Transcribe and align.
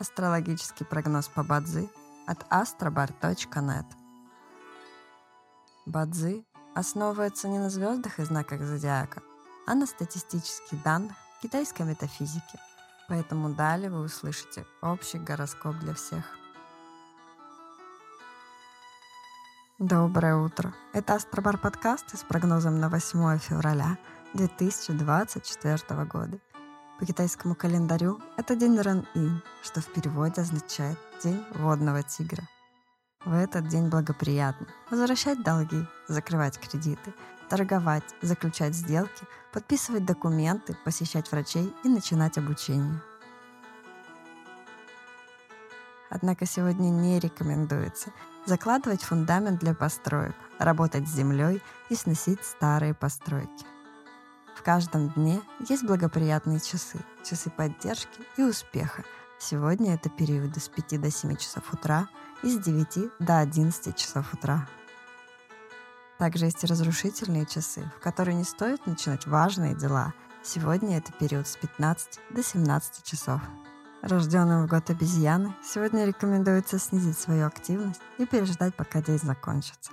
Астрологический 0.00 0.86
прогноз 0.86 1.26
по 1.26 1.42
Бадзи 1.42 1.88
от 2.28 2.44
astrobar.net. 2.52 3.84
Бадзи 5.86 6.44
основывается 6.76 7.48
не 7.48 7.58
на 7.58 7.68
звездах 7.68 8.20
и 8.20 8.24
знаках 8.24 8.62
зодиака, 8.62 9.22
а 9.66 9.74
на 9.74 9.86
статистических 9.86 10.80
данных 10.84 11.16
китайской 11.42 11.82
метафизики. 11.82 12.60
Поэтому 13.08 13.48
далее 13.50 13.90
вы 13.90 14.02
услышите 14.02 14.64
общий 14.82 15.18
гороскоп 15.18 15.76
для 15.80 15.94
всех. 15.94 16.24
Доброе 19.80 20.36
утро! 20.36 20.74
Это 20.92 21.14
Астробар 21.14 21.58
подкаст 21.58 22.16
с 22.16 22.22
прогнозом 22.22 22.78
на 22.78 22.88
8 22.88 23.38
февраля 23.38 23.98
2024 24.34 26.04
года. 26.04 26.38
По 26.98 27.06
китайскому 27.06 27.54
календарю 27.54 28.20
это 28.36 28.56
день 28.56 28.76
Ран-Ин, 28.76 29.40
что 29.62 29.80
в 29.80 29.86
переводе 29.86 30.40
означает 30.40 30.98
«день 31.22 31.44
водного 31.54 32.02
тигра». 32.02 32.42
В 33.24 33.32
этот 33.32 33.68
день 33.68 33.88
благоприятно 33.88 34.66
возвращать 34.90 35.44
долги, 35.44 35.86
закрывать 36.08 36.58
кредиты, 36.58 37.14
торговать, 37.48 38.02
заключать 38.20 38.74
сделки, 38.74 39.26
подписывать 39.52 40.06
документы, 40.06 40.76
посещать 40.84 41.30
врачей 41.30 41.72
и 41.84 41.88
начинать 41.88 42.36
обучение. 42.36 43.00
Однако 46.10 46.46
сегодня 46.46 46.88
не 46.88 47.20
рекомендуется 47.20 48.10
закладывать 48.44 49.04
фундамент 49.04 49.60
для 49.60 49.72
построек, 49.72 50.34
работать 50.58 51.06
с 51.06 51.14
землей 51.14 51.62
и 51.90 51.94
сносить 51.94 52.44
старые 52.44 52.92
постройки. 52.92 53.77
В 54.58 54.62
каждом 54.64 55.10
дне 55.10 55.40
есть 55.68 55.84
благоприятные 55.84 56.58
часы, 56.58 56.98
часы 57.24 57.48
поддержки 57.48 58.20
и 58.36 58.42
успеха. 58.42 59.04
Сегодня 59.38 59.94
это 59.94 60.10
периоды 60.10 60.58
с 60.58 60.68
5 60.68 61.00
до 61.00 61.12
7 61.12 61.36
часов 61.36 61.72
утра 61.72 62.08
и 62.42 62.50
с 62.50 62.58
9 62.58 63.12
до 63.20 63.38
11 63.38 63.94
часов 63.94 64.34
утра. 64.34 64.66
Также 66.18 66.46
есть 66.46 66.64
и 66.64 66.66
разрушительные 66.66 67.46
часы, 67.46 67.88
в 67.96 68.02
которые 68.02 68.34
не 68.34 68.42
стоит 68.42 68.84
начинать 68.84 69.28
важные 69.28 69.76
дела. 69.76 70.12
Сегодня 70.42 70.98
это 70.98 71.12
период 71.12 71.46
с 71.46 71.54
15 71.56 72.18
до 72.30 72.42
17 72.42 73.04
часов. 73.04 73.40
Рожденным 74.02 74.66
в 74.66 74.68
год 74.68 74.90
обезьяны 74.90 75.54
сегодня 75.62 76.04
рекомендуется 76.04 76.80
снизить 76.80 77.16
свою 77.16 77.46
активность 77.46 78.00
и 78.18 78.26
переждать, 78.26 78.74
пока 78.74 79.02
день 79.02 79.20
закончится. 79.20 79.92